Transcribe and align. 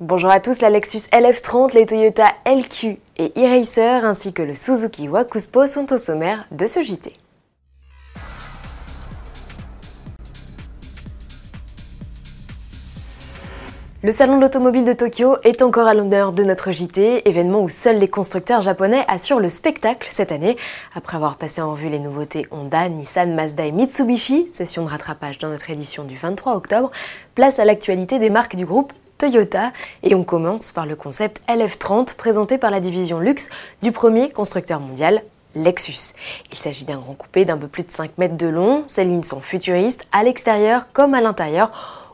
Bonjour 0.00 0.30
à 0.30 0.40
tous, 0.40 0.62
la 0.62 0.70
Lexus 0.70 1.10
LF30, 1.12 1.74
les 1.74 1.84
Toyota 1.84 2.32
LQ 2.46 2.96
et 3.18 3.32
e-Racer 3.36 4.02
ainsi 4.02 4.32
que 4.32 4.40
le 4.40 4.54
Suzuki 4.54 5.10
Wakuspo 5.10 5.66
sont 5.66 5.92
au 5.92 5.98
sommaire 5.98 6.46
de 6.52 6.66
ce 6.66 6.80
JT. 6.80 7.12
Le 14.02 14.12
salon 14.12 14.36
de 14.38 14.40
l'automobile 14.40 14.86
de 14.86 14.94
Tokyo 14.94 15.36
est 15.44 15.60
encore 15.60 15.86
à 15.86 15.92
l'honneur 15.92 16.32
de 16.32 16.44
notre 16.44 16.72
JT, 16.72 17.28
événement 17.28 17.60
où 17.60 17.68
seuls 17.68 17.98
les 17.98 18.08
constructeurs 18.08 18.62
japonais 18.62 19.04
assurent 19.06 19.40
le 19.40 19.50
spectacle 19.50 20.08
cette 20.10 20.32
année. 20.32 20.56
Après 20.94 21.16
avoir 21.16 21.36
passé 21.36 21.60
en 21.60 21.72
revue 21.72 21.90
les 21.90 21.98
nouveautés 21.98 22.46
Honda, 22.50 22.88
Nissan, 22.88 23.34
Mazda 23.34 23.66
et 23.66 23.72
Mitsubishi, 23.72 24.48
session 24.54 24.86
de 24.86 24.88
rattrapage 24.88 25.36
dans 25.36 25.50
notre 25.50 25.68
édition 25.68 26.04
du 26.04 26.16
23 26.16 26.56
octobre, 26.56 26.90
place 27.34 27.58
à 27.58 27.66
l'actualité 27.66 28.18
des 28.18 28.30
marques 28.30 28.56
du 28.56 28.64
groupe 28.64 28.94
Toyota 29.20 29.72
et 30.02 30.14
on 30.14 30.24
commence 30.24 30.72
par 30.72 30.86
le 30.86 30.96
concept 30.96 31.42
LF30 31.46 32.16
présenté 32.16 32.56
par 32.56 32.70
la 32.70 32.80
division 32.80 33.20
luxe 33.20 33.50
du 33.82 33.92
premier 33.92 34.30
constructeur 34.30 34.80
mondial, 34.80 35.22
Lexus. 35.54 36.14
Il 36.50 36.56
s'agit 36.56 36.86
d'un 36.86 36.96
grand 36.96 37.12
coupé 37.12 37.44
d'un 37.44 37.58
peu 37.58 37.68
plus 37.68 37.82
de 37.82 37.90
5 37.90 38.16
mètres 38.16 38.38
de 38.38 38.46
long, 38.46 38.84
ses 38.86 39.04
lignes 39.04 39.22
sont 39.22 39.42
futuristes 39.42 40.06
à 40.10 40.24
l'extérieur 40.24 40.90
comme 40.94 41.12
à 41.12 41.20
l'intérieur 41.20 41.70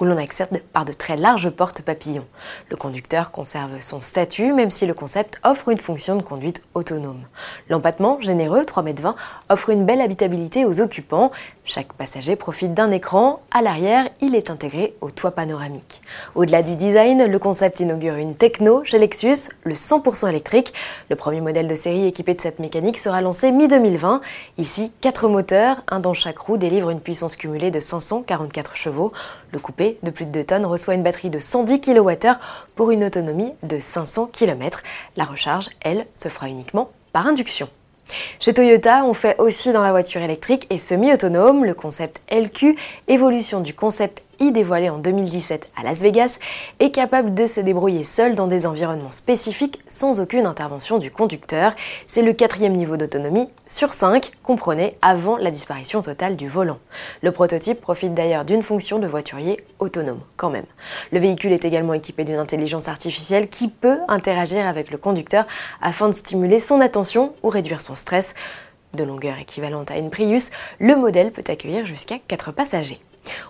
où 0.00 0.04
l'on 0.04 0.16
accède 0.16 0.62
par 0.72 0.84
de 0.84 0.92
très 0.92 1.16
larges 1.16 1.50
portes 1.50 1.82
papillons. 1.82 2.26
Le 2.70 2.76
conducteur 2.76 3.30
conserve 3.30 3.80
son 3.80 4.02
statut 4.02 4.52
même 4.52 4.70
si 4.70 4.86
le 4.86 4.94
concept 4.94 5.40
offre 5.44 5.68
une 5.68 5.78
fonction 5.78 6.16
de 6.16 6.22
conduite 6.22 6.62
autonome. 6.74 7.22
L'empattement, 7.68 8.20
généreux, 8.20 8.62
3,20 8.62 9.06
m, 9.06 9.14
offre 9.48 9.70
une 9.70 9.84
belle 9.84 10.00
habitabilité 10.00 10.64
aux 10.64 10.80
occupants. 10.80 11.30
Chaque 11.64 11.92
passager 11.92 12.36
profite 12.36 12.74
d'un 12.74 12.90
écran. 12.90 13.40
À 13.50 13.60
l'arrière, 13.60 14.08
il 14.20 14.34
est 14.34 14.50
intégré 14.50 14.94
au 15.00 15.10
toit 15.10 15.32
panoramique. 15.32 16.00
Au-delà 16.34 16.62
du 16.62 16.76
design, 16.76 17.26
le 17.26 17.38
concept 17.38 17.80
inaugure 17.80 18.14
une 18.14 18.34
techno 18.34 18.84
chez 18.84 18.98
Lexus, 18.98 19.50
le 19.64 19.74
100% 19.74 20.28
électrique. 20.28 20.72
Le 21.10 21.16
premier 21.16 21.40
modèle 21.40 21.68
de 21.68 21.74
série 21.74 22.06
équipé 22.06 22.34
de 22.34 22.40
cette 22.40 22.58
mécanique 22.58 22.98
sera 22.98 23.20
lancé 23.20 23.50
mi-2020. 23.50 24.20
Ici, 24.56 24.92
4 25.00 25.28
moteurs, 25.28 25.82
un 25.88 26.00
dans 26.00 26.14
chaque 26.14 26.38
roue 26.38 26.56
délivre 26.56 26.90
une 26.90 27.00
puissance 27.00 27.36
cumulée 27.36 27.70
de 27.70 27.80
544 27.80 28.74
chevaux. 28.76 29.12
Le 29.52 29.58
coupé 29.58 29.98
de 30.02 30.10
plus 30.10 30.26
de 30.26 30.30
2 30.30 30.44
tonnes 30.44 30.66
reçoit 30.66 30.94
une 30.94 31.02
batterie 31.02 31.30
de 31.30 31.38
110 31.38 31.80
kWh 31.80 32.34
pour 32.74 32.90
une 32.90 33.04
autonomie 33.04 33.52
de 33.62 33.78
500 33.78 34.30
km. 34.32 34.82
La 35.16 35.24
recharge, 35.24 35.70
elle, 35.80 36.06
se 36.14 36.28
fera 36.28 36.48
uniquement 36.48 36.90
par 37.12 37.26
induction. 37.26 37.68
Chez 38.40 38.54
Toyota, 38.54 39.04
on 39.04 39.14
fait 39.14 39.38
aussi 39.38 39.72
dans 39.72 39.82
la 39.82 39.90
voiture 39.90 40.22
électrique 40.22 40.66
et 40.70 40.78
semi-autonome 40.78 41.64
le 41.64 41.74
concept 41.74 42.22
LQ, 42.30 42.76
évolution 43.06 43.60
du 43.60 43.74
concept 43.74 44.22
I 44.40 44.52
dévoilé 44.52 44.88
en 44.88 44.98
2017 44.98 45.68
à 45.76 45.82
Las 45.82 46.00
Vegas, 46.00 46.38
est 46.78 46.90
capable 46.90 47.34
de 47.34 47.46
se 47.46 47.60
débrouiller 47.60 48.04
seul 48.04 48.34
dans 48.34 48.46
des 48.46 48.66
environnements 48.66 49.12
spécifiques 49.12 49.80
sans 49.88 50.20
aucune 50.20 50.46
intervention 50.46 50.98
du 50.98 51.10
conducteur. 51.10 51.72
C'est 52.06 52.22
le 52.22 52.32
quatrième 52.32 52.74
niveau 52.74 52.96
d'autonomie 52.96 53.48
sur 53.66 53.92
5 53.92 54.30
qu'on 54.42 54.56
avant 55.02 55.36
la 55.38 55.50
disparition 55.50 56.02
totale 56.02 56.36
du 56.36 56.48
volant. 56.48 56.78
Le 57.22 57.32
prototype 57.32 57.80
profite 57.80 58.14
d'ailleurs 58.14 58.44
d'une 58.44 58.62
fonction 58.62 58.98
de 58.98 59.06
voiturier 59.06 59.60
autonome 59.78 60.20
quand 60.36 60.50
même. 60.50 60.66
Le 61.10 61.18
véhicule 61.18 61.52
est 61.52 61.64
également 61.64 61.94
équipé 61.94 62.24
d'une 62.24 62.36
intelligence 62.36 62.88
artificielle 62.88 63.48
qui 63.48 63.68
peut 63.68 63.98
interagir 64.08 64.66
avec 64.66 64.90
le 64.90 64.98
conducteur 64.98 65.46
afin 65.80 66.08
de 66.08 66.12
stimuler 66.12 66.58
son 66.58 66.80
attention 66.80 67.34
ou 67.42 67.48
réduire 67.48 67.80
son 67.80 67.94
stress. 67.94 68.34
De 68.94 69.04
longueur 69.04 69.38
équivalente 69.38 69.90
à 69.90 69.98
une 69.98 70.10
Prius, 70.10 70.50
le 70.80 70.96
modèle 70.96 71.30
peut 71.30 71.42
accueillir 71.46 71.84
jusqu'à 71.84 72.16
4 72.26 72.52
passagers. 72.52 73.00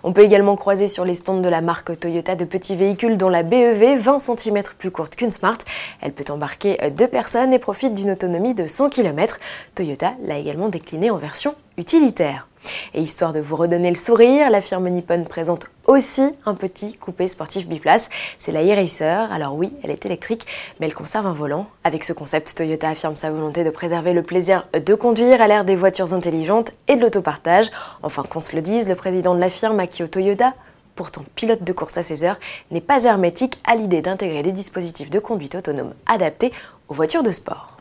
On 0.03 0.11
peut 0.11 0.23
également 0.23 0.57
croiser 0.57 0.89
sur 0.89 1.05
les 1.05 1.13
stands 1.13 1.39
de 1.39 1.47
la 1.47 1.61
marque 1.61 1.97
Toyota 1.97 2.35
de 2.35 2.43
petits 2.43 2.75
véhicules 2.75 3.17
dont 3.17 3.29
la 3.29 3.43
BEV 3.43 3.97
20 3.97 4.19
cm 4.19 4.61
plus 4.77 4.91
courte 4.91 5.15
qu'une 5.15 5.31
Smart. 5.31 5.57
Elle 6.01 6.11
peut 6.11 6.29
embarquer 6.29 6.77
deux 6.91 7.07
personnes 7.07 7.53
et 7.53 7.59
profite 7.59 7.93
d'une 7.93 8.11
autonomie 8.11 8.53
de 8.53 8.67
100 8.67 8.89
km. 8.89 9.39
Toyota 9.75 10.13
l'a 10.23 10.37
également 10.37 10.67
déclinée 10.67 11.11
en 11.11 11.17
version 11.17 11.55
utilitaire. 11.77 12.48
Et 12.93 13.01
histoire 13.01 13.33
de 13.33 13.39
vous 13.39 13.55
redonner 13.55 13.89
le 13.89 13.95
sourire, 13.95 14.49
la 14.49 14.61
firme 14.61 14.89
Nippon 14.89 15.23
présente 15.23 15.67
aussi 15.87 16.23
un 16.45 16.55
petit 16.55 16.93
coupé 16.93 17.27
sportif 17.27 17.67
biplace. 17.67 18.09
C'est 18.37 18.51
la 18.51 18.63
e-Racer. 18.63 19.31
Alors 19.31 19.55
oui, 19.55 19.71
elle 19.83 19.91
est 19.91 20.05
électrique, 20.05 20.45
mais 20.79 20.87
elle 20.87 20.93
conserve 20.93 21.25
un 21.25 21.33
volant. 21.33 21.67
Avec 21.83 22.03
ce 22.03 22.13
concept, 22.13 22.55
Toyota 22.55 22.89
affirme 22.89 23.15
sa 23.15 23.31
volonté 23.31 23.63
de 23.63 23.69
préserver 23.69 24.13
le 24.13 24.23
plaisir 24.23 24.67
de 24.73 24.95
conduire 24.95 25.41
à 25.41 25.47
l'ère 25.47 25.65
des 25.65 25.75
voitures 25.75 26.13
intelligentes 26.13 26.71
et 26.87 26.95
de 26.95 27.01
l'autopartage. 27.01 27.67
Enfin, 28.03 28.23
qu'on 28.23 28.41
se 28.41 28.55
le 28.55 28.61
dise, 28.61 28.87
le 28.87 28.95
président 28.95 29.33
de 29.33 29.39
la 29.39 29.49
firme, 29.49 29.79
Akio 29.79 30.07
Toyoda, 30.07 30.53
pourtant 30.95 31.23
pilote 31.35 31.63
de 31.63 31.73
course 31.73 31.97
à 31.97 32.03
16 32.03 32.23
heures, 32.23 32.39
n'est 32.71 32.81
pas 32.81 33.05
hermétique 33.05 33.57
à 33.65 33.75
l'idée 33.75 34.01
d'intégrer 34.01 34.43
des 34.43 34.51
dispositifs 34.51 35.09
de 35.09 35.19
conduite 35.19 35.55
autonome 35.55 35.93
adaptés 36.07 36.51
aux 36.87 36.93
voitures 36.93 37.23
de 37.23 37.31
sport. 37.31 37.78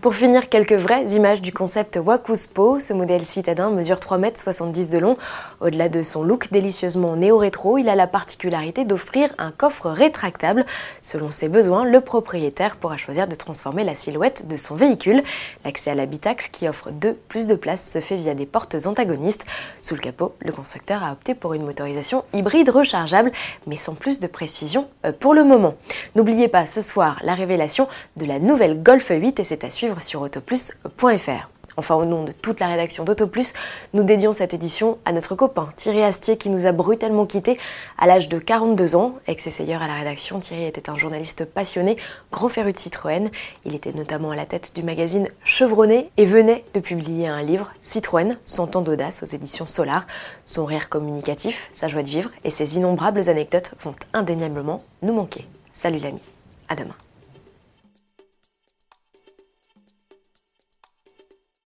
Pour 0.00 0.14
finir, 0.14 0.48
quelques 0.48 0.72
vraies 0.72 1.04
images 1.12 1.42
du 1.42 1.52
concept 1.52 1.98
Wakuspo. 2.02 2.80
Ce 2.80 2.92
modèle 2.92 3.24
citadin 3.24 3.70
mesure 3.70 3.96
3,70 3.96 4.64
m 4.64 4.88
de 4.90 4.98
long. 4.98 5.16
Au-delà 5.60 5.88
de 5.88 6.02
son 6.02 6.22
look 6.22 6.50
délicieusement 6.50 7.16
néo-rétro, 7.16 7.78
il 7.78 7.88
a 7.88 7.94
la 7.94 8.06
particularité 8.06 8.84
d'offrir 8.84 9.30
un 9.38 9.50
coffre 9.50 9.90
rétractable. 9.90 10.64
Selon 11.02 11.30
ses 11.30 11.48
besoins, 11.48 11.84
le 11.84 12.00
propriétaire 12.00 12.76
pourra 12.76 12.96
choisir 12.96 13.28
de 13.28 13.34
transformer 13.34 13.84
la 13.84 13.94
silhouette 13.94 14.48
de 14.48 14.56
son 14.56 14.74
véhicule. 14.74 15.22
L'accès 15.64 15.90
à 15.90 15.94
l'habitacle, 15.94 16.48
qui 16.50 16.66
offre 16.68 16.90
deux 16.90 17.14
plus 17.28 17.46
de 17.46 17.54
place, 17.54 17.86
se 17.90 18.00
fait 18.00 18.16
via 18.16 18.34
des 18.34 18.46
portes 18.46 18.76
antagonistes. 18.86 19.44
Sous 19.82 19.94
le 19.94 20.00
capot, 20.00 20.34
le 20.40 20.52
constructeur 20.52 21.04
a 21.04 21.12
opté 21.12 21.34
pour 21.34 21.54
une 21.54 21.64
motorisation 21.64 22.24
hybride 22.32 22.70
rechargeable, 22.70 23.32
mais 23.66 23.76
sans 23.76 23.94
plus 23.94 24.18
de 24.18 24.26
précision 24.26 24.88
euh, 25.04 25.12
pour 25.12 25.34
le 25.34 25.44
moment. 25.44 25.74
N'oubliez 26.14 26.48
pas 26.48 26.66
ce 26.66 26.80
soir 26.80 27.20
la 27.22 27.34
révélation 27.34 27.86
de 28.16 28.24
la 28.24 28.38
nouvelle 28.38 28.82
Golf 28.82 29.10
8 29.10 29.40
et 29.40 29.44
à 29.64 29.70
suivre 29.70 30.02
sur 30.02 30.22
autoplus.fr. 30.22 31.48
Enfin, 31.76 31.94
au 31.94 32.04
nom 32.04 32.24
de 32.24 32.32
toute 32.32 32.60
la 32.60 32.68
rédaction 32.68 33.04
d'Autoplus, 33.04 33.54
nous 33.94 34.02
dédions 34.02 34.32
cette 34.32 34.54
édition 34.54 34.98
à 35.04 35.12
notre 35.12 35.34
copain 35.34 35.70
Thierry 35.76 36.02
Astier 36.02 36.36
qui 36.36 36.50
nous 36.50 36.66
a 36.66 36.72
brutalement 36.72 37.26
quittés 37.26 37.58
à 37.96 38.06
l'âge 38.06 38.28
de 38.28 38.38
42 38.38 38.96
ans. 38.96 39.14
Ex-essayeur 39.26 39.80
à 39.80 39.86
la 39.86 39.94
rédaction, 39.94 40.40
Thierry 40.40 40.66
était 40.66 40.90
un 40.90 40.96
journaliste 40.96 41.44
passionné, 41.44 41.96
grand 42.32 42.48
féru 42.48 42.72
de 42.72 42.78
Citroën. 42.78 43.30
Il 43.64 43.74
était 43.74 43.92
notamment 43.92 44.30
à 44.30 44.36
la 44.36 44.46
tête 44.46 44.72
du 44.74 44.82
magazine 44.82 45.28
Chevronné 45.44 46.10
et 46.16 46.24
venait 46.24 46.64
de 46.74 46.80
publier 46.80 47.28
un 47.28 47.42
livre, 47.42 47.72
Citroën, 47.80 48.36
100 48.44 48.76
ans 48.76 48.82
d'audace 48.82 49.22
aux 49.22 49.34
éditions 49.34 49.66
Solar. 49.66 50.06
Son 50.46 50.64
rire 50.64 50.88
communicatif, 50.88 51.70
sa 51.72 51.88
joie 51.88 52.02
de 52.02 52.10
vivre 52.10 52.30
et 52.44 52.50
ses 52.50 52.76
innombrables 52.76 53.28
anecdotes 53.28 53.74
vont 53.80 53.94
indéniablement 54.12 54.82
nous 55.02 55.14
manquer. 55.14 55.46
Salut 55.72 55.98
l'ami, 55.98 56.20
à 56.68 56.74
demain. 56.74 56.96